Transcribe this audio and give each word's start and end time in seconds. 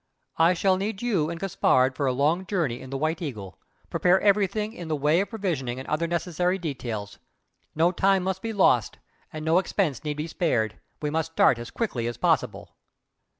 "I 0.39 0.55
shall 0.55 0.77
need 0.77 1.03
you 1.03 1.29
and 1.29 1.39
Gaspard 1.39 1.95
for 1.95 2.07
a 2.07 2.11
long 2.11 2.43
journey 2.47 2.81
in 2.81 2.89
the 2.89 2.97
'White 2.97 3.21
Eagle.' 3.21 3.59
Prepare 3.91 4.19
everything 4.21 4.73
in 4.73 4.87
the 4.87 4.95
way 4.95 5.19
of 5.21 5.29
provisioning 5.29 5.77
and 5.77 5.87
other 5.87 6.07
necessary 6.07 6.57
details. 6.57 7.19
No 7.75 7.91
time 7.91 8.23
must 8.23 8.41
be 8.41 8.51
lost, 8.51 8.97
and 9.31 9.45
no 9.45 9.59
expense 9.59 10.03
need 10.03 10.17
be 10.17 10.25
spared. 10.25 10.79
We 11.03 11.11
must 11.11 11.33
start 11.33 11.59
as 11.59 11.69
quickly 11.69 12.07
as 12.07 12.17
possible." 12.17 12.73